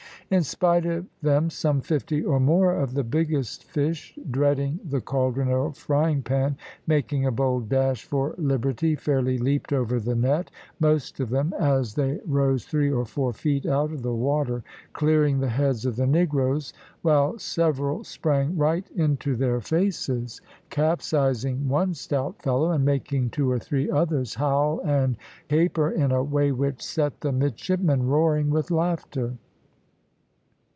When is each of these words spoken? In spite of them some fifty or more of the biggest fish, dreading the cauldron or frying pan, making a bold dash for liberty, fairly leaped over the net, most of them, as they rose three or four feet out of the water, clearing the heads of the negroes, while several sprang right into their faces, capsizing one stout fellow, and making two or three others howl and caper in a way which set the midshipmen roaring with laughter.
In 0.31 0.43
spite 0.43 0.85
of 0.85 1.07
them 1.21 1.49
some 1.49 1.81
fifty 1.81 2.23
or 2.23 2.39
more 2.39 2.73
of 2.73 2.93
the 2.93 3.03
biggest 3.03 3.65
fish, 3.65 4.17
dreading 4.31 4.79
the 4.85 5.01
cauldron 5.01 5.49
or 5.49 5.73
frying 5.73 6.21
pan, 6.21 6.55
making 6.87 7.25
a 7.25 7.33
bold 7.33 7.67
dash 7.67 8.05
for 8.05 8.33
liberty, 8.37 8.95
fairly 8.95 9.37
leaped 9.37 9.73
over 9.73 9.99
the 9.99 10.15
net, 10.15 10.49
most 10.79 11.19
of 11.19 11.31
them, 11.31 11.53
as 11.59 11.95
they 11.95 12.21
rose 12.25 12.63
three 12.63 12.89
or 12.89 13.03
four 13.03 13.33
feet 13.33 13.65
out 13.65 13.91
of 13.91 14.03
the 14.03 14.13
water, 14.15 14.63
clearing 14.93 15.41
the 15.41 15.49
heads 15.49 15.85
of 15.85 15.97
the 15.97 16.07
negroes, 16.07 16.71
while 17.01 17.37
several 17.37 18.01
sprang 18.05 18.55
right 18.57 18.89
into 18.95 19.35
their 19.35 19.59
faces, 19.59 20.39
capsizing 20.69 21.67
one 21.67 21.93
stout 21.93 22.41
fellow, 22.41 22.71
and 22.71 22.85
making 22.85 23.29
two 23.29 23.51
or 23.51 23.59
three 23.59 23.91
others 23.91 24.35
howl 24.35 24.79
and 24.85 25.17
caper 25.49 25.91
in 25.91 26.13
a 26.13 26.23
way 26.23 26.53
which 26.53 26.81
set 26.81 27.19
the 27.19 27.33
midshipmen 27.33 28.07
roaring 28.07 28.49
with 28.49 28.71
laughter. 28.71 29.33